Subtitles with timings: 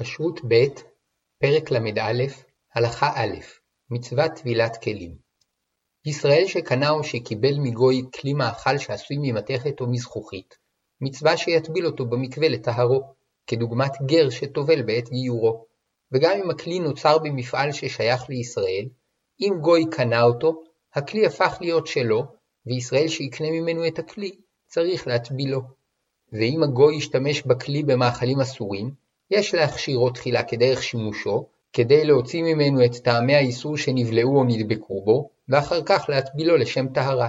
[0.00, 0.64] כשרות ב'
[1.40, 2.24] פרק ל"א
[2.74, 3.36] הלכה א'
[3.90, 5.16] מצוות טבילת כלים
[6.04, 10.54] ישראל שקנה או שקיבל מגוי כלי מאכל שעשוי ממתכת או מזכוכית,
[11.00, 13.14] מצווה שיטביל אותו במקווה לטהרו,
[13.46, 15.66] כדוגמת גר שטובל בעת גיורו,
[16.12, 18.88] וגם אם הכלי נוצר במפעל ששייך לישראל,
[19.40, 20.62] אם גוי קנה אותו,
[20.94, 22.24] הכלי הפך להיות שלו,
[22.66, 25.60] וישראל שיקנה ממנו את הכלי, צריך להטבילו.
[26.32, 32.96] ואם הגוי ישתמש בכלי במאכלים אסורים, יש להכשירו תחילה כדרך שימושו, כדי להוציא ממנו את
[32.96, 37.28] טעמי האיסור שנבלעו או נדבקו בו, ואחר כך להטבילו לשם טהרה.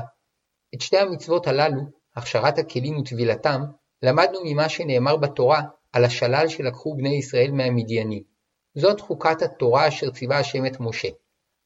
[0.76, 1.82] את שתי המצוות הללו,
[2.16, 3.62] הכשרת הכלים וטבילתם,
[4.04, 5.62] למדנו ממה שנאמר בתורה
[5.94, 8.24] על השלל שלקחו בני ישראל מהמדיינים.
[8.76, 11.10] זאת חוקת התורה אשר ציווה השם את משה.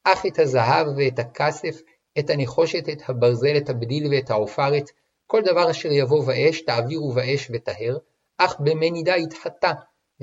[0.04, 1.80] אך את הזהב ואת הכסף,
[2.18, 4.90] את הנחושת, את הברזל, את הבדיל ואת העופרת,
[5.26, 7.98] כל דבר אשר יבוא באש, תעבירו באש וטהר,
[8.38, 9.72] אך במי נידה יתחטא,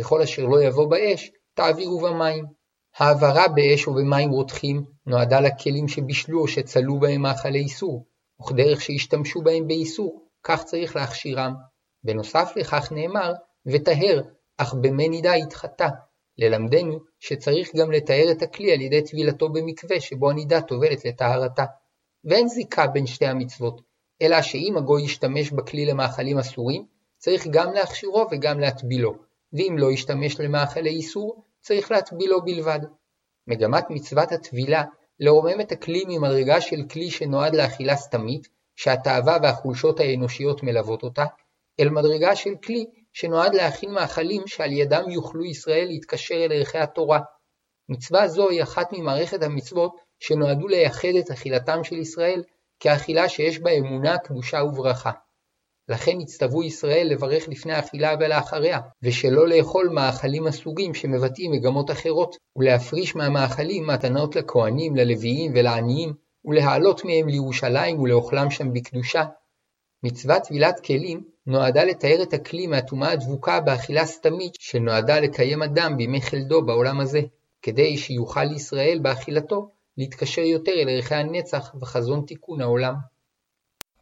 [0.02, 2.46] וכל אשר לא יבוא באש, תעבירו במים.
[2.98, 8.06] העברה באש או במים רותחים נועדה לכלים שבישלו או שצלו בהם מאכלי איסור,
[8.42, 11.54] וכדרך שהשתמשו בהם באיסור, כך צריך להכשירם.
[12.04, 13.34] בנוסף לכך נאמר,
[13.66, 14.22] וטהר,
[14.58, 15.88] אך במי נידה יתחטא,
[16.38, 21.66] ללמדנו שצריך גם לטהר את הכלי על ידי טבילתו במקווה שבו הנידה טובלת לטהרתה.
[22.26, 23.82] ואין זיקה בין שתי המצוות,
[24.22, 26.86] אלא שאם הגוי ישתמש בכלי למאכלים אסורים,
[27.18, 29.16] צריך גם להכשירו וגם להטבילו,
[29.54, 32.80] ואם לא ישתמש למאכלי איסור, צריך להטבילו בלבד.
[33.48, 34.84] מגמת מצוות הטבילה
[35.20, 41.26] לרומם את הכלי ממדרגה של כלי שנועד לאכילה סתמית, שהתאווה והחולשות האנושיות מלוות אותה,
[41.80, 47.20] אל מדרגה של כלי שנועד להכין מאכלים שעל ידם יוכלו ישראל להתקשר אל ערכי התורה.
[47.90, 52.44] מצווה זו היא אחת ממערכת המצוות שנועדו לייחד את אכילתם של ישראל
[52.80, 55.12] כאכילה שיש בה אמונה, קדושה וברכה.
[55.92, 63.16] לכן הצטוו ישראל לברך לפני האכילה ולאחריה, ושלא לאכול מאכלים אסורים שמבטאים מגמות אחרות, ולהפריש
[63.16, 66.14] מהמאכלים מתנות לכהנים, ללוויים ולעניים,
[66.46, 69.24] ולהעלות מהם לירושלים ולאוכלם שם בקדושה.
[70.04, 76.22] מצוות טבילת כלים נועדה לתאר את הכלי מהטומאה הדבוקה באכילה סתמית שנועדה לקיים אדם בימי
[76.22, 77.22] חלדו בעולם הזה,
[77.62, 82.94] כדי שיוכל ישראל באכילתו להתקשר יותר אל ערכי הנצח וחזון תיקון העולם.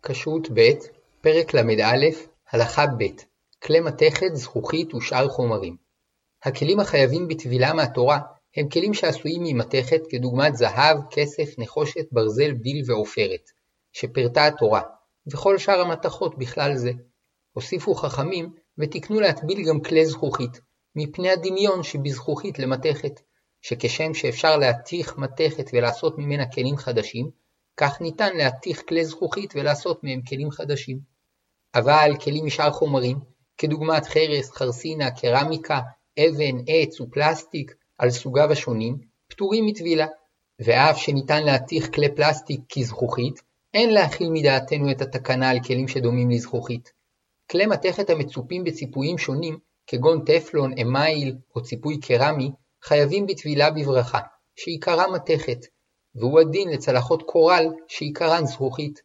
[0.03, 2.07] כשרות ב' פרק ל"א
[2.51, 3.03] הלכה ב'
[3.63, 5.75] כלי מתכת, זכוכית ושאר חומרים.
[6.43, 8.19] הכלים החייבים בטבילה מהתורה
[8.55, 13.49] הם כלים שעשויים ממתכת כדוגמת זהב, כסף, נחושת, ברזל, בדיל ועופרת,
[13.93, 14.81] שפירטה התורה,
[15.33, 16.91] וכל שאר המתכות בכלל זה.
[17.51, 20.61] הוסיפו חכמים ותיקנו להטביל גם כלי זכוכית,
[20.95, 23.19] מפני הדמיון שבזכוכית למתכת,
[23.61, 27.31] שכשם שאפשר להתיך מתכת ולעשות ממנה כלים חדשים,
[27.79, 30.99] כך ניתן להתיך כלי זכוכית ולעשות מהם כלים חדשים.
[31.75, 33.17] אבל כלים משאר חומרים,
[33.57, 35.79] כדוגמת חרס, חרסינה, קרמיקה,
[36.19, 38.97] אבן, עץ ופלסטיק, על סוגיו השונים,
[39.27, 40.07] פטורים מטבילה,
[40.59, 43.41] ואף שניתן להתיך כלי פלסטיק כזכוכית,
[43.73, 46.91] אין להכיל מדעתנו את התקנה על כלים שדומים לזכוכית.
[47.51, 49.57] כלי מתכת המצופים בציפויים שונים,
[49.87, 52.51] כגון טפלון, אמייל או ציפוי קרמי,
[52.83, 54.19] חייבים בטבילה בברכה,
[54.55, 55.65] שעיקרה מתכת,
[56.15, 59.01] והוא הדין לצלחות קורל שעיקרן זכוכית.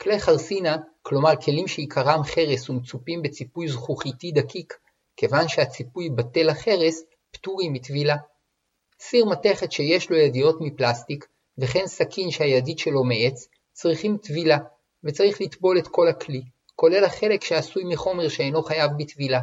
[0.00, 4.74] כלי חרסינה, כלומר כלים שעיקרם חרס ומצופים בציפוי זכוכיתי דקיק,
[5.16, 8.16] כיוון שהציפוי בטל החרס, פטורים מטבילה.
[9.00, 11.26] סיר מתכת שיש לו ידיות מפלסטיק,
[11.58, 14.58] וכן סכין שהידית שלו מעץ, צריכים טבילה,
[15.04, 16.42] וצריך לטבול את כל הכלי,
[16.74, 19.40] כולל החלק שעשוי מחומר שאינו חייב בטבילה.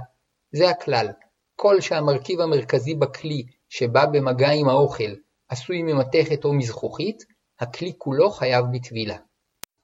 [0.52, 1.08] זה הכלל,
[1.56, 5.14] כל שהמרכיב המרכזי בכלי שבא במגע עם האוכל
[5.54, 7.26] עשוי ממתכת או מזכוכית,
[7.60, 9.18] הכלי כולו חייב בטבילה.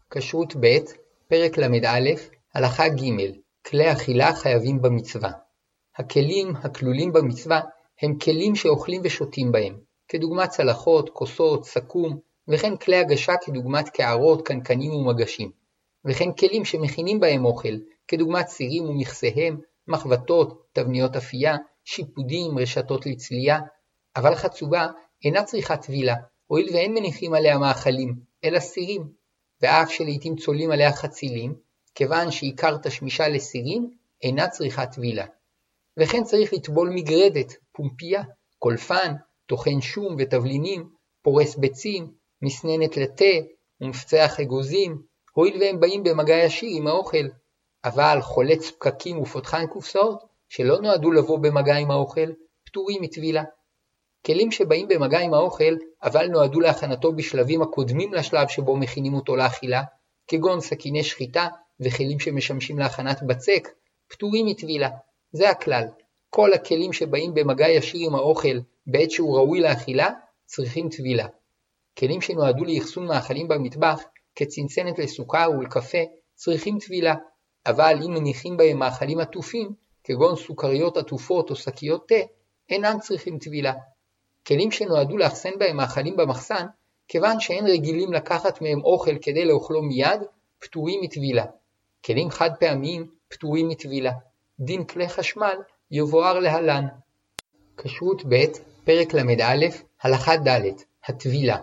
[0.10, 0.78] כשרות ב'
[1.28, 2.00] פרק ל"א
[2.54, 3.34] הלכה ג'
[3.68, 5.32] כלי אכילה חייבים במצווה.
[5.96, 7.62] הכלים הכלולים במצווה
[8.02, 9.78] הם כלים שאוכלים ושותים בהם,
[10.08, 15.52] כדוגמת צלחות, כוסות, סכו"ם, וכן כלי הגשה כדוגמת קערות, קנקנים ומגשים,
[16.06, 17.76] וכן כלים שמכינים בהם אוכל,
[18.08, 23.60] כדוגמת סירים ומכסיהם, מחבטות, תבניות אפייה, שיפודים, רשתות לצלייה,
[24.16, 24.88] אבל חצובה
[25.24, 26.16] אינה צריכה טבילה,
[26.48, 29.10] הואיל ואין מניחים עליה מאכלים, אלא סירים,
[29.62, 31.56] ואף שלעיתים צולעים עליה חצילים,
[31.96, 33.90] כיוון שעיקר תשמישה לסירים
[34.24, 35.26] אינה צריכה טבילה.
[35.98, 38.24] וכן צריך לטבול מגרדת, פומפייה,
[38.60, 39.14] קולפן,
[39.46, 40.90] טוחן שום ותבלינים,
[41.22, 42.12] פורס ביצים,
[42.42, 43.26] מסננת לתה
[43.82, 45.02] ומפצח אגוזים,
[45.34, 47.28] הואיל והם באים במגע ישיר עם האוכל.
[47.84, 52.32] אבל חולץ פקקים ופותחן קופסאות, שלא נועדו לבוא במגע עם האוכל,
[52.66, 53.44] פטורים מטבילה.
[54.26, 59.84] כלים שבאים במגע עם האוכל, אבל נועדו להכנתו בשלבים הקודמים לשלב שבו מכינים אותו לאכילה,
[60.28, 61.48] כגון סכיני שחיטה
[61.80, 63.68] וכלים שמשמשים להכנת בצק,
[64.08, 64.90] פטורים מטבילה.
[65.32, 65.86] זה הכלל.
[66.30, 70.10] כל הכלים שבאים במגע ישיר עם האוכל בעת שהוא ראוי לאכילה,
[70.46, 71.28] צריכים טבילה.
[72.00, 74.04] כלים שנועדו לאחסון מאכלים במטבח,
[74.36, 75.98] כצנצנת לסוכה ולקפה,
[76.36, 77.16] צריכים טבילה,
[77.66, 79.74] אבל אם מניחים בהם מאכלים עטופים,
[80.04, 82.16] כגון סוכריות עטופות או שקיות תה,
[82.70, 83.74] אינם צריכים טבילה.
[84.50, 86.66] כלים שנועדו לאחסן בהם מאכלים במחסן,
[87.08, 90.22] כיוון שאין רגילים לקחת מהם אוכל כדי לאוכלו מיד,
[90.60, 91.46] פטורים מטבילה.
[92.06, 94.12] כלים חד פעמיים פטורים מטבילה.
[94.60, 95.56] דין כלי חשמל
[95.92, 96.88] יבואר להלן.
[97.78, 98.44] כשרות ב',
[98.84, 99.66] פרק ל"א,
[100.02, 100.62] הלכה ד',
[101.06, 101.58] הטבילה.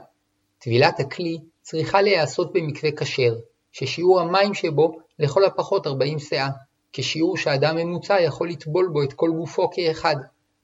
[0.58, 3.34] טבילת הכלי צריכה להיעשות במקווה כשר,
[3.72, 6.48] ששיעור המים שבו לכל הפחות 40 סאה,
[6.92, 10.16] כשיעור שאדם ממוצע יכול לטבול בו את כל גופו כאחד,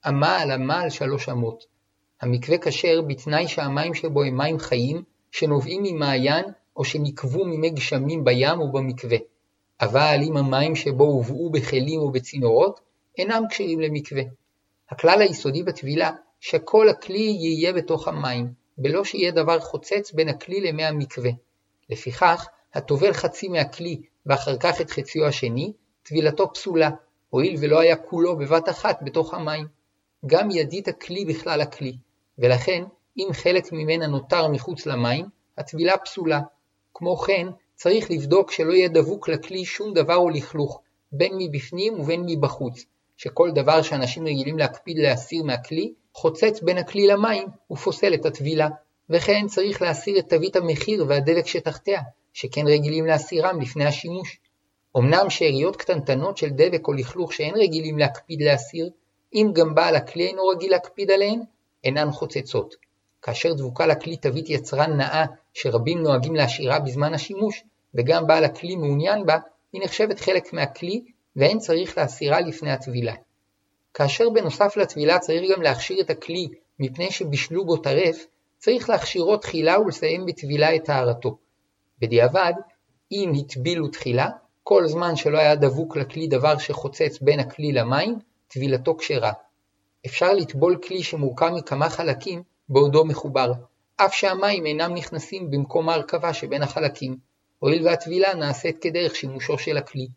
[0.09, 1.72] אמה על אמה על שלוש אמות.
[2.23, 6.45] המקווה כשר בתנאי שהמים שבו הם מים חיים, שנובעים ממעיין
[6.77, 9.17] או שנקבו ממי גשמים בים או במקווה.
[9.81, 12.81] אבל אם המים שבו הובאו בכלים או בצינורות,
[13.19, 14.23] אינם כשרים למקווה.
[14.91, 16.11] הכלל היסודי בטבילה,
[16.41, 21.31] שכל הכלי יהיה בתוך המים, בלא שיהיה דבר חוצץ בין הכלי למי המקווה.
[21.91, 25.73] לפיכך, הטובל חצי מהכלי ואחר כך את חציו השני,
[26.03, 26.91] טבילתו פסולה,
[27.31, 29.67] הואיל ולא היה כולו בבת אחת בתוך המים.
[30.27, 31.97] גם ידית הכלי בכלל הכלי,
[32.39, 32.85] ולכן
[33.17, 35.27] אם חלק ממנה נותר מחוץ למים,
[35.59, 36.41] הטבילה פסולה.
[36.95, 40.81] כמו כן, צריך לבדוק שלא יהיה דבוק לכלי שום דבר או לכלוך,
[41.13, 42.85] בין מבפנים ובין מבחוץ,
[43.17, 48.69] שכל דבר שאנשים רגילים להקפיד להסיר מהכלי, חוצץ בין הכלי למים ופוסל את הטבילה,
[49.11, 52.01] וכן צריך להסיר את תווית המחיר והדלק שתחתיה,
[52.33, 54.39] שכן רגילים להסירם לפני השימוש.
[54.97, 58.91] אמנם שאריות קטנטנות של דבק או לכלוך שאין רגילים להקפיד להסיר,
[59.35, 61.41] אם גם בעל הכלי אינו רגיל להקפיד עליהן,
[61.85, 62.75] אינן חוצצות.
[63.23, 65.25] כאשר דבוקה לכלי תווית יצרן נאה
[65.55, 67.65] שרבים נוהגים להשאירה בזמן השימוש,
[67.95, 69.39] וגם בעל הכלי מעוניין בה,
[69.73, 71.05] היא נחשבת חלק מהכלי
[71.37, 73.15] ואין צריך להסירה לפני הטבילה.
[73.95, 76.49] כאשר בנוסף לטבילה צריך גם להכשיר את הכלי
[76.79, 78.27] מפני שבישלו בו טרף,
[78.59, 81.37] צריך להכשירו תחילה ולסיים בטבילה את טהרתו.
[81.99, 82.53] בדיעבד,
[83.13, 84.29] אם הטבילו תחילה,
[84.63, 88.19] כל זמן שלא היה דבוק לכלי דבר שחוצץ בין הכלי למים,
[88.49, 89.33] טבילתו כשרה.
[90.07, 93.53] אפשר לטבול כלי שמורכב מכמה חלקים בעודו מחובר,
[93.97, 97.17] אף שהמים אינם נכנסים במקום ההרכבה שבין החלקים,
[97.59, 100.09] הואיל והטבילה נעשית כדרך שימושו של הכלי.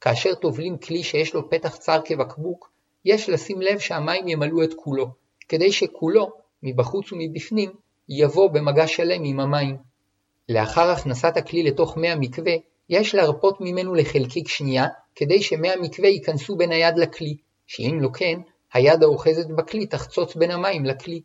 [0.00, 2.70] כאשר טובלים כלי שיש לו פתח צר כבקבוק,
[3.04, 5.06] יש לשים לב שהמים ימלאו את כולו,
[5.48, 6.32] כדי שכולו,
[6.62, 7.70] מבחוץ ומבפנים,
[8.08, 9.76] יבוא במגע שלם עם המים.
[10.48, 12.52] לאחר הכנסת הכלי לתוך מי המקווה,
[12.88, 17.36] יש להרפות ממנו לחלקיק שנייה, כדי שמי המקווה ייכנסו בין היד לכלי,
[17.66, 18.40] שאם לא כן,
[18.72, 21.20] היד האוחזת בכלי תחצוץ בין המים לכלי.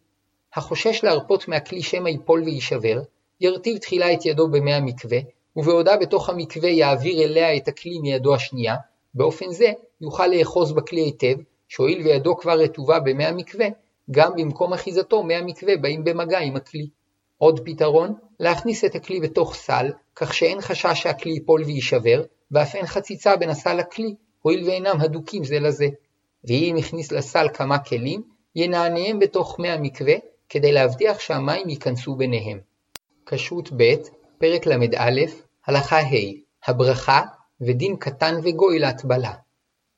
[0.56, 3.02] החושש להרפות מהכלי שמא ייפול ויישבר,
[3.42, 5.18] ירטיב תחילה את ידו במי המקווה,
[5.56, 8.76] ובעודה בתוך המקווה יעביר אליה את הכלי מידו השנייה,
[9.14, 9.72] באופן זה
[10.02, 11.36] יוכל לאחוז בכלי היטב,
[11.68, 13.66] שהואיל וידו כבר רטובה במי המקווה,
[14.12, 16.88] גם במקום אחיזתו מי המקווה באים במגע עם הכלי.
[17.38, 22.86] עוד פתרון, להכניס את הכלי בתוך סל, כך שאין חשש שהכלי ייפול ויישבר, ואף אין
[22.86, 25.88] חציצה בין הסל לכלי, הואיל ואינם הדוקים זה לזה.
[26.44, 28.24] ואם הכניס לסל כמה כלים,
[28.56, 30.14] ינעניהם בתוך מי המקווה,
[30.50, 32.60] כדי להבטיח שהמים ייכנסו ביניהם.
[33.26, 33.94] כשרות ב',
[34.38, 35.22] פרק ל"א,
[35.66, 36.16] הלכה ה',
[36.66, 37.22] הברכה
[37.62, 39.34] ודין קטן וגוי להטבלה.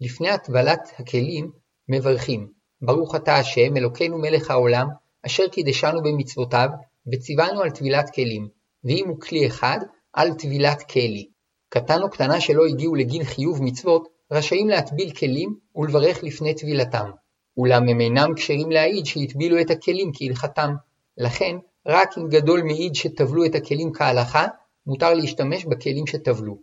[0.02, 1.52] לפני הטבלת הכלים
[1.90, 2.48] מברכים,
[2.82, 4.88] ברוך אתה השם אלוקינו מלך העולם,
[5.26, 6.70] אשר קידשנו במצוותיו,
[7.14, 8.48] וציוונו על טבילת כלים,
[8.84, 9.80] ואם הוא כלי אחד,
[10.14, 11.28] על טבילת כלי.
[11.70, 17.12] קטן או קטנה שלא הגיעו לגיל חיוב מצוות, רשאים להטביל כלים ולברך לפני טבילתם.
[17.58, 20.76] אולם הם אינם כשרים להעיד שהטבילו את הכלים כהלכתם.
[21.18, 24.48] לכן, רק אם גדול מעיד שטבלו את הכלים כהלכה,
[24.88, 26.58] מותר להשתמש בכלים שטבלו.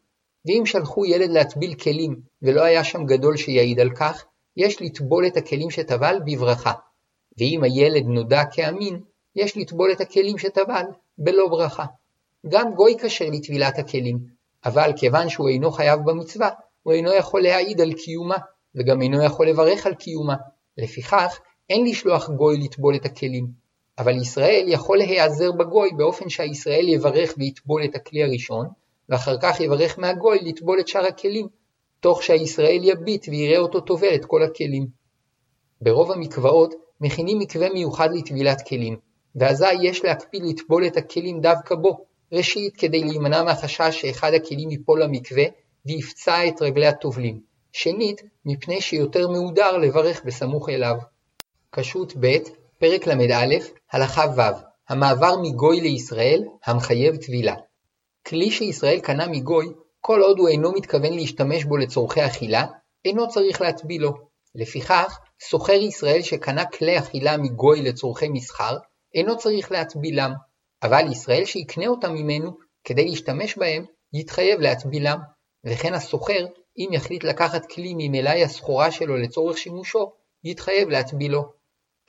[0.47, 4.25] ואם שלחו ילד להטביל כלים ולא היה שם גדול שיעיד על כך,
[4.57, 6.73] יש לטבול את הכלים שטבל בברכה.
[7.39, 9.01] ואם הילד נודע כאמין,
[9.37, 10.85] יש לטבול את הכלים שטבל
[11.19, 11.85] בלא ברכה.
[12.49, 14.19] גם גוי כשר לטבילת הכלים,
[14.65, 16.51] אבל כיוון שהוא אינו חייב במצווה,
[16.83, 18.37] הוא אינו יכול להעיד על קיומה,
[18.75, 20.35] וגם אינו יכול לברך על קיומה.
[20.79, 21.39] לפיכך,
[21.71, 23.47] אין לשלוח גוי לטבול את הכלים.
[23.99, 28.67] אבל ישראל יכול להיעזר בגוי באופן שהישראל יברך ויטבול את הכלי הראשון,
[29.09, 31.47] ואחר כך יברך מהגוי לטבול את שאר הכלים,
[32.01, 34.87] תוך שהישראל יביט ויראה אותו טובל את כל הכלים.
[35.81, 38.97] ברוב המקוואות מכינים מקווה מיוחד לטבילת כלים,
[39.37, 45.03] ואזי יש להקפיד לטבול את הכלים דווקא בו, ראשית כדי להימנע מהחשש שאחד הכלים ייפול
[45.03, 45.45] למקווה
[45.87, 47.41] ויפצע את רגלי הטובלים,
[47.73, 50.97] שנית מפני שיותר מהודר לברך בסמוך אליו.
[51.73, 52.37] כשרות ב',
[52.79, 53.55] פרק ל"א,
[53.93, 54.41] הלכה ו',
[54.89, 57.55] המעבר מגוי לישראל, המחייב טבילה.
[58.27, 59.67] כלי שישראל קנה מגוי,
[60.01, 62.67] כל עוד הוא אינו מתכוון להשתמש בו לצורכי אכילה,
[63.05, 64.13] אינו צריך להטבילו,
[64.55, 68.77] לפיכך, סוחר ישראל שקנה כלי אכילה מגוי לצורכי מסחר,
[69.15, 70.33] אינו צריך להטבילם,
[70.83, 72.51] אבל ישראל שיקנה אותם ממנו
[72.85, 75.19] כדי להשתמש בהם, יתחייב להטבילם,
[75.65, 76.47] וכן הסוחר,
[76.79, 80.13] אם יחליט לקחת כלי ממלאי הסחורה שלו לצורך שימושו,
[80.45, 81.61] יתחייב להטבילו.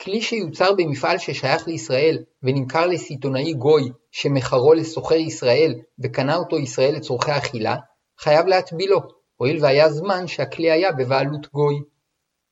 [0.01, 7.31] כלי שיוצר במפעל ששייך לישראל ונמכר לסיטונאי גוי שמכרו לסוחר ישראל וקנה אותו ישראל לצורכי
[7.31, 7.75] אכילה,
[8.19, 8.99] חייב להטבילו,
[9.35, 11.75] הואיל והיה זמן שהכלי היה בבעלות גוי.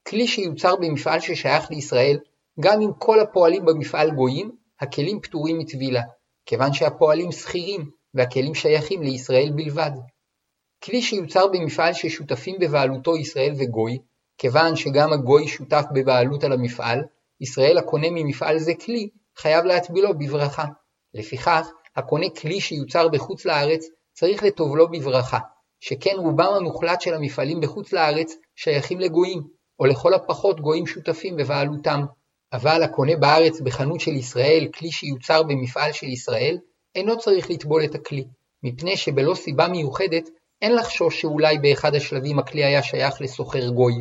[0.08, 2.18] כלי שיוצר במפעל ששייך לישראל,
[2.60, 6.02] גם אם כל הפועלים במפעל גויים, הכלים פטורים מטבילה,
[6.46, 9.92] כיוון שהפועלים שכירים והכלים שייכים לישראל בלבד.
[10.84, 13.98] כלי שיוצר במפעל ששותפים בבעלותו ישראל וגוי,
[14.38, 17.04] כיוון שגם הגוי שותף בבעלות על המפעל,
[17.42, 20.66] ישראל הקונה ממפעל זה כלי, חייב להטבילו בברכה.
[21.14, 25.40] לפיכך, הקונה כלי שיוצר בחוץ לארץ, צריך לטובלו בברכה,
[25.80, 29.44] שכן רובם המוחלט של המפעלים בחוץ לארץ שייכים לגויים,
[29.80, 32.02] או לכל הפחות גויים שותפים בבעלותם.
[32.54, 36.58] אבל הקונה בארץ בחנות של ישראל כלי שיוצר במפעל של ישראל,
[36.96, 38.26] אינו צריך לטבול את הכלי,
[38.64, 40.30] מפני שבלא סיבה מיוחדת
[40.62, 43.94] אין לחשוש שאולי באחד השלבים הכלי היה שייך לסוחר גוי,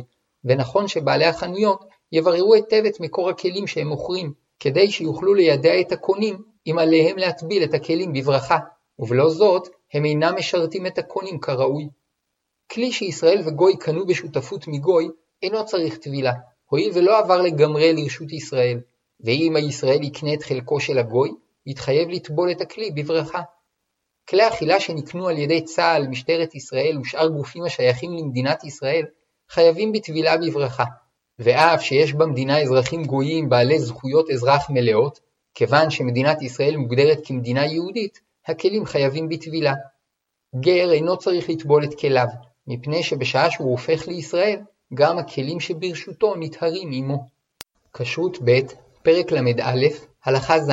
[0.43, 6.35] ונכון שבעלי החנויות יבררו היטב את מקור הכלים שהם מוכרים, כדי שיוכלו לידע את הקונים
[6.67, 8.57] אם עליהם להטביל את הכלים בברכה,
[8.99, 11.89] ובלא זאת הם אינם משרתים את הקונים כראוי.
[12.71, 15.09] כלי שישראל וגוי קנו בשותפות מגוי
[15.43, 16.33] אינו צריך טבילה,
[16.65, 18.79] הואיל ולא עבר לגמרי לרשות ישראל,
[19.19, 21.31] ואם הישראל יקנה את חלקו של הגוי,
[21.65, 23.41] יתחייב לטבול את הכלי בברכה.
[24.29, 29.05] כלי אכילה שנקנו על ידי צה"ל, משטרת ישראל ושאר גופים השייכים למדינת ישראל,
[29.49, 30.83] חייבים בטבילה בברכה,
[31.39, 35.19] ואף שיש במדינה אזרחים גויים בעלי זכויות אזרח מלאות,
[35.53, 39.73] כיוון שמדינת ישראל מוגדרת כמדינה יהודית, הכלים חייבים בטבילה.
[40.55, 42.27] גר אינו צריך לטבול את כליו,
[42.67, 44.59] מפני שבשעה שהוא הופך לישראל,
[44.93, 47.27] גם הכלים שברשותו נטהרים עמו.
[47.93, 48.59] כשרות ב',
[49.03, 49.87] פרק ל"א,
[50.25, 50.71] הלכה ז'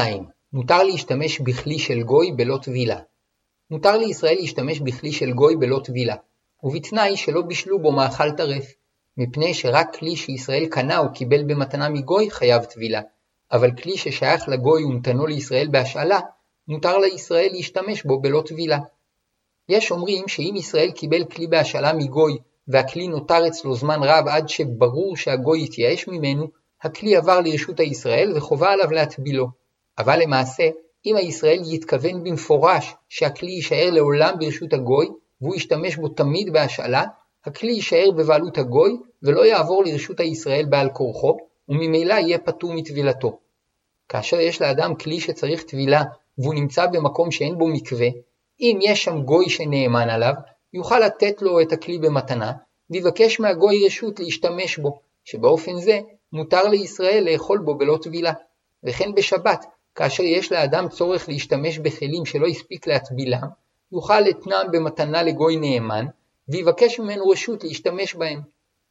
[0.53, 3.01] מותר להשתמש בכלי של גוי בלא טבילה.
[3.71, 6.15] מותר לישראל להשתמש בכלי של גוי בלא טבילה,
[6.63, 8.75] ובתנאי שלא בישלו בו מאכל טרף,
[9.17, 13.01] מפני שרק כלי שישראל קנה או קיבל במתנה מגוי חייב טבילה,
[13.53, 16.21] אבל כלי ששייך לגוי ונתנו לישראל בהשאלה,
[16.69, 18.79] מותר לישראל להשתמש בו בלא טבילה.
[19.69, 25.17] יש אומרים שאם ישראל קיבל כלי בהשאלה מגוי והכלי נותר אצלו זמן רב עד שברור
[25.17, 26.49] שהגוי התייאש ממנו,
[26.83, 29.47] הכלי עבר לרשות הישראל וחובה עליו להטבילו.
[29.99, 30.69] אבל למעשה,
[31.07, 35.09] אם הישראל יתכוון במפורש שהכלי יישאר לעולם ברשות הגוי,
[35.41, 37.05] והוא ישתמש בו תמיד בהשאלה,
[37.45, 41.37] הכלי יישאר בבעלות הגוי ולא יעבור לרשות הישראל בעל כורחו,
[41.69, 43.39] וממילא יהיה פטור מטבילתו.
[44.09, 46.03] כאשר יש לאדם כלי שצריך טבילה
[46.39, 48.09] והוא נמצא במקום שאין בו מקווה,
[48.61, 50.35] אם יש שם גוי שנאמן עליו,
[50.75, 52.53] יוכל לתת לו את הכלי במתנה,
[52.91, 56.01] ויבקש מהגוי רשות להשתמש בו, שבאופן זה
[56.33, 58.33] מותר לישראל לאכול בו בלא טבילה.
[58.85, 59.65] וכן בשבת,
[59.97, 63.49] כאשר יש לאדם צורך להשתמש בכלים שלא הספיק להטבילם,
[63.93, 66.07] יוכל לתנם במתנה לגוי נאמן,
[66.49, 68.41] ויבקש ממנו רשות להשתמש בהם.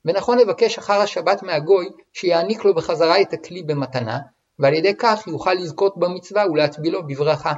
[0.05, 4.19] ונכון לבקש אחר השבת מהגוי שיעניק לו בחזרה את הכלי במתנה,
[4.59, 7.53] ועל ידי כך יוכל לזכות במצווה ולהטבילו בברכה.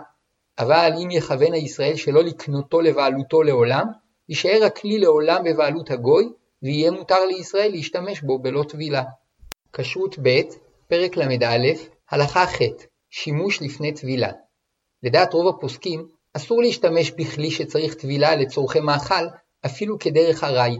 [0.59, 3.85] אבל אם יכוון הישראל שלא לקנותו לבעלותו לעולם,
[4.29, 6.29] יישאר הכלי לעולם בבעלות הגוי,
[6.63, 9.03] ויהיה מותר לישראל להשתמש בו בלא טבילה.
[9.73, 10.41] כשרות ב',
[10.87, 11.67] פרק ל"א,
[12.11, 12.61] הלכה ח'
[13.09, 14.31] שימוש לפני טבילה.
[15.03, 19.27] לדעת רוב הפוסקים, אסור להשתמש בכלי שצריך טבילה לצורכי מאכל,
[19.65, 20.77] אפילו כדרך ארעי.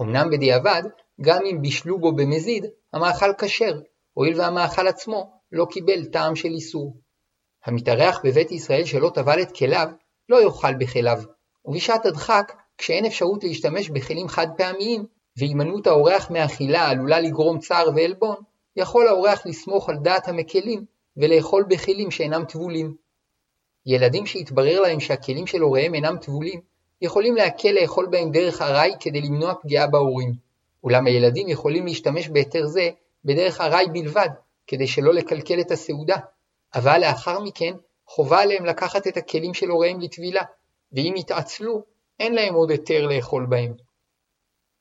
[0.00, 0.82] אמנם בדיעבד,
[1.20, 3.80] גם אם בישלו בו במזיד, המאכל כשר,
[4.12, 6.96] הואיל והמאכל עצמו לא קיבל טעם של איסור.
[7.64, 9.88] המתארח בבית ישראל שלא טבל את כליו,
[10.28, 11.22] לא יאכל בכליו,
[11.64, 15.04] ובשעת הדחק, כשאין אפשרות להשתמש בכלים חד פעמיים,
[15.36, 18.36] והימנעות האורח מאכילה עלולה לגרום צער ועלבון,
[18.76, 20.84] יכול האורח לסמוך על דעת המקלים
[21.20, 22.94] ולאכול בכלים שאינם טבולים.
[23.86, 26.60] ילדים שהתברר להם שהכלים של הוריהם אינם טבולים,
[27.02, 30.32] יכולים להקל לאכול בהם דרך ארעי כדי למנוע פגיעה בהורים.
[30.84, 32.90] אולם הילדים יכולים להשתמש בהיתר זה
[33.24, 34.28] בדרך ארעי בלבד,
[34.66, 36.16] כדי שלא לקלקל את הסעודה,
[36.74, 37.74] אבל לאחר מכן
[38.06, 40.42] חובה עליהם לקחת את הכלים של הוריהם לטבילה,
[40.92, 41.82] ואם יתעצלו,
[42.20, 43.72] אין להם עוד היתר לאכול בהם.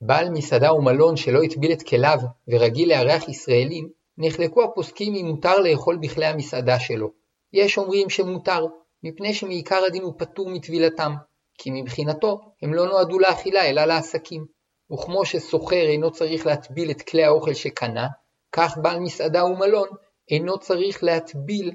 [0.02, 2.18] בעל מסעדה ומלון שלא הטביל את כליו
[2.48, 7.12] ורגיל לארח ישראלים, נחלקו הפוסקים אם מותר לאכול בכלי המסעדה שלו.
[7.54, 8.66] יש אומרים שמותר,
[9.04, 11.14] מפני שמעיקר הדין הוא פטור מטבילתם,
[11.58, 14.46] כי מבחינתו הם לא נועדו לאכילה אלא לעסקים.
[14.94, 18.08] וכמו שסוחר אינו צריך להטביל את כלי האוכל שקנה,
[18.52, 19.88] כך בעל מסעדה ומלון
[20.32, 21.72] אינו צריך להטביל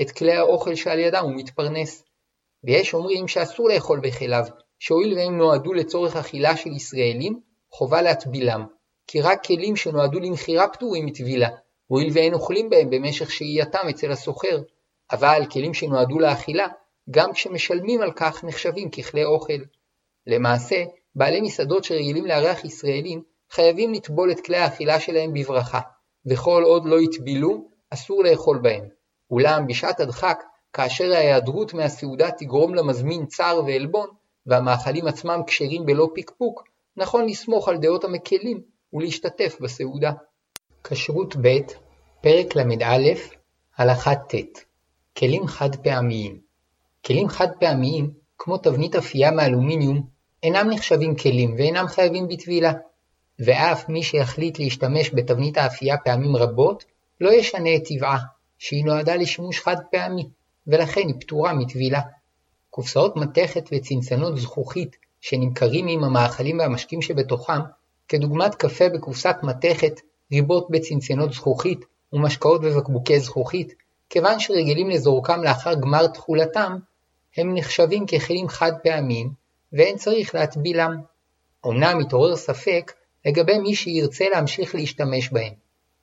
[0.00, 2.04] את כלי האוכל שעל ידם הוא מתפרנס.
[2.64, 4.44] ויש אומרים שאסור לאכול בכליו,
[4.78, 7.40] שהואיל והם נועדו לצורך אכילה של ישראלים,
[7.70, 8.66] חובה להטבילם,
[9.06, 11.48] כי רק כלים שנועדו למכירה פטורים מטבילה,
[11.88, 14.62] הואיל ואין אוכלים בהם במשך שהייתם אצל הסוחר,
[15.12, 16.66] אבל כלים שנועדו לאכילה,
[17.10, 19.62] גם כשמשלמים על כך נחשבים ככלי אוכל.
[20.26, 25.80] למעשה, בעלי מסעדות שרגילים לארח ישראלים חייבים לטבול את כלי האכילה שלהם בברכה,
[26.26, 28.84] וכל עוד לא יטבילו, אסור לאכול בהם.
[29.30, 30.42] אולם בשעת הדחק,
[30.72, 34.08] כאשר ההיעדרות מהסעודה תגרום למזמין צער ועלבון,
[34.46, 36.64] והמאכלים עצמם כשרים בלא פקפוק,
[36.96, 38.60] נכון לסמוך על דעות המקלים
[38.92, 40.12] ולהשתתף בסעודה.
[40.84, 41.58] כשרות ב',
[42.20, 42.96] פרק ל"א,
[43.76, 44.34] הלכה ט'
[45.16, 46.48] כלים חד פעמיים
[47.08, 50.02] כלים חד פעמיים, כמו תבנית אפייה מאלומיניום,
[50.42, 52.72] אינם נחשבים כלים ואינם חייבים בטבילה.
[53.38, 56.84] ואף מי שיחליט להשתמש בתבנית האפייה פעמים רבות,
[57.20, 58.18] לא ישנה את טבעה,
[58.58, 60.28] שהיא נועדה לשימוש חד פעמי,
[60.66, 62.00] ולכן היא פטורה מטבילה.
[62.70, 67.60] קופסאות מתכת וצנצנות זכוכית שנמכרים עם המאכלים והמשקים שבתוכם,
[68.08, 70.00] כדוגמת קפה בקופסת מתכת,
[70.32, 73.74] ריבות בצנצנות זכוכית ומשקאות בבקבוקי זכוכית,
[74.10, 76.76] כיוון שרגילים לזורקם לאחר גמר תכולתם,
[77.36, 79.30] הם נחשבים ככלים חד פעמיים,
[79.72, 81.00] ואין צריך להטבילם.
[81.66, 82.92] אמנם מתעורר ספק
[83.26, 85.52] לגבי מי שירצה להמשיך להשתמש בהם.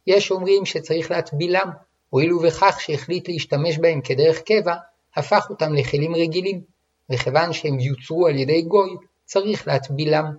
[0.07, 1.69] יש אומרים שצריך להטבילם,
[2.09, 4.75] הואיל ובכך שהחליט להשתמש בהם כדרך קבע,
[5.15, 6.61] הפך אותם לכלים רגילים,
[7.09, 8.89] וכיוון שהם יוצרו על ידי גוי,
[9.25, 10.35] צריך להטבילם.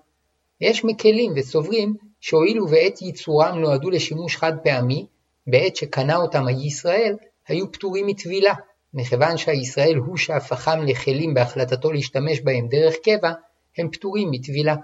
[0.61, 5.07] יש מקלים וסוברים שהואיל ובעת ייצורם נועדו לשימוש חד פעמי,
[5.47, 7.17] בעת שקנה אותם הישראל,
[7.49, 8.55] היו פטורים מטבילה,
[8.95, 13.33] מכיוון שהישראל הוא שהפכם לכלים בהחלטתו להשתמש בהם דרך קבע,
[13.79, 14.75] הם פטורים מטבילה.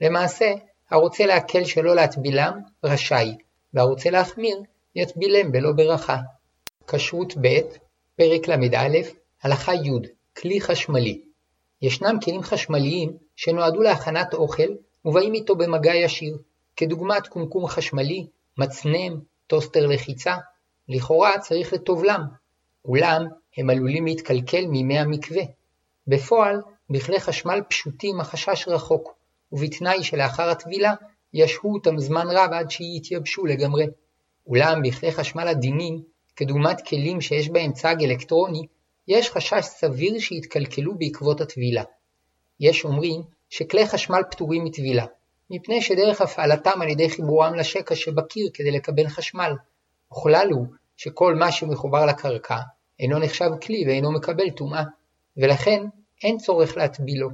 [0.00, 0.52] למעשה,
[0.90, 2.52] הרוצה להקל שלא להטבילם,
[2.84, 3.36] רשאי,
[3.74, 4.62] והרוצה להחמיר,
[4.94, 6.16] יטבילם בלא ברכה.
[6.86, 7.58] כשרות ב',
[8.16, 8.88] פרק ל"א,
[9.42, 9.90] הלכה י',
[10.36, 11.20] כלי חשמלי.
[11.82, 14.72] ישנם כלים חשמליים שנועדו להכנת אוכל
[15.04, 16.38] ובאים איתו במגע ישיר,
[16.76, 18.26] כדוגמת קומקום חשמלי,
[18.58, 20.36] מצנם, טוסטר לחיצה,
[20.88, 22.22] לכאורה צריך לטובלם,
[22.84, 25.42] אולם הם עלולים להתקלקל ממי המקווה.
[26.06, 29.14] בפועל, בכלי חשמל פשוטים החשש רחוק,
[29.52, 30.94] ובתנאי שלאחר הטבילה
[31.34, 33.86] ישהו אותם זמן רב עד שיתייבשו לגמרי.
[34.46, 36.02] אולם בכלי חשמל עדינים,
[36.36, 38.66] כדוגמת כלים שיש בהם צג אלקטרוני,
[39.08, 41.82] יש חשש סביר שיתקלקלו בעקבות הטבילה.
[42.60, 43.22] יש אומרים
[43.54, 45.06] שכלי חשמל פטורים מטבילה,
[45.50, 49.52] מפני שדרך הפעלתם על ידי חיבורם לשקע שבקיר כדי לקבל חשמל.
[50.12, 52.58] וכלל הוא שכל מה שמחובר לקרקע
[53.00, 54.82] אינו נחשב כלי ואינו מקבל טומאה,
[55.36, 55.84] ולכן
[56.24, 57.28] אין צורך להטבילו,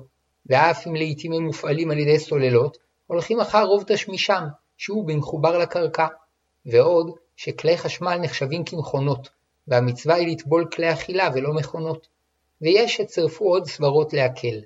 [0.46, 4.44] ואף אם לעיתים הם מופעלים על ידי סוללות, הולכים אחר רוב תשמישם,
[4.76, 6.06] שהוא במחובר לקרקע.
[6.66, 9.28] ועוד, שכלי חשמל נחשבים כמכונות,
[9.68, 12.08] והמצווה היא לטבול כלי אכילה ולא מכונות.
[12.62, 14.60] ויש שצרפו עוד סברות להקל.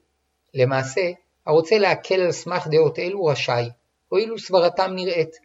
[0.54, 1.10] למעשה,
[1.46, 3.70] הרוצה להקל על סמך דעות אלו רשאי,
[4.08, 5.36] הואיל וסברתם נראית.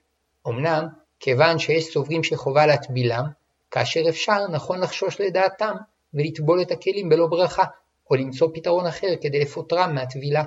[0.48, 0.88] אמנם,
[1.20, 3.26] כיוון שיש סוברים שחובה להטבילם,
[3.72, 5.76] כאשר אפשר נכון לחשוש לדעתם
[6.14, 7.64] ולטבול את הכלים בלא ברכה,
[8.10, 10.44] או למצוא פתרון אחר כדי לפוטרם מהטבילה.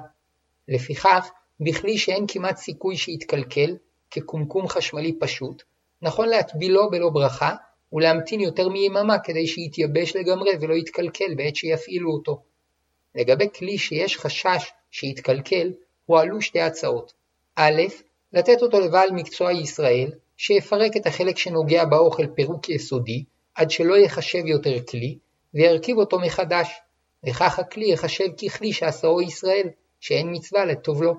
[0.69, 3.77] לפיכך, בכלי שאין כמעט סיכוי שיתקלקל,
[4.11, 5.63] כקומקום חשמלי פשוט,
[6.03, 7.55] נכון להטבילו בלא ברכה,
[7.93, 12.43] ולהמתין יותר מיממה כדי שיתייבש לגמרי ולא יתקלקל בעת שיפעילו אותו.
[13.15, 15.73] לגבי כלי שיש חשש שיתקלקל,
[16.07, 17.13] הועלו שתי הצעות.
[17.57, 17.83] א',
[18.33, 23.25] לתת אותו לבעל מקצוע ישראל, שיפרק את החלק שנוגע באוכל פירוק יסודי,
[23.55, 25.19] עד שלא יחשב יותר כלי,
[25.55, 26.69] וירכיב אותו מחדש,
[27.27, 29.69] וכך הכלי יחשב ככלי שעשאו ישראל,
[30.01, 31.15] שאין מצווה לטוב לו.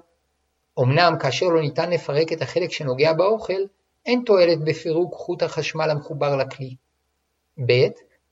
[0.79, 3.61] אמנם כאשר לא ניתן לפרק את החלק שנוגע באוכל,
[4.05, 6.75] אין תועלת בפירוק חוט החשמל המחובר לכלי.
[7.67, 7.71] ב.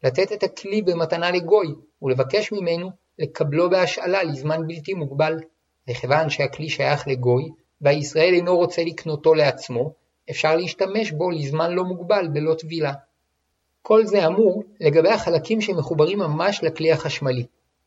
[0.04, 1.68] לתת את הכלי במתנה לגוי,
[2.02, 5.38] ולבקש ממנו לקבלו בהשאלה לזמן בלתי מוגבל.
[5.90, 7.50] וכיוון שהכלי שייך לגוי,
[7.82, 9.94] והישראל אינו רוצה לקנותו לעצמו,
[10.30, 12.94] אפשר להשתמש בו לזמן לא מוגבל בלא טבילה.
[13.82, 17.46] כל זה אמור לגבי החלקים שמחוברים ממש לכלי החשמלי,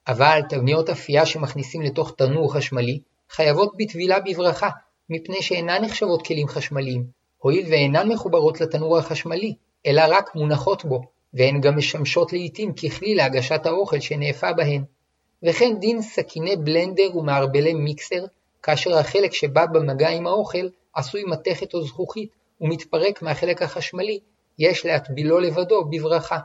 [0.09, 4.69] אבל תבניות אפייה שמכניסים לתוך תנור חשמלי חייבות בטבילה בברכה,
[5.11, 7.07] מפני שאינן נחשבות כלים חשמליים,
[7.39, 9.55] הואיל ואינן מחוברות לתנור החשמלי,
[9.87, 11.01] אלא רק מונחות בו,
[11.35, 14.85] והן גם משמשות לעיתים ככלי להגשת האוכל שנאפה בהן.
[15.43, 18.25] וכן דין סכיני בלנדר ומערבלי מיקסר,
[18.63, 24.21] כאשר החלק שבא במגע עם האוכל עשוי מתכת או זכוכית ומתפרק מהחלק החשמלי,
[24.59, 26.39] יש להטבילו לבדו בברכה.